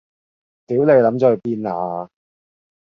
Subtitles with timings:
[0.65, 2.09] 屌你諗左去邊呀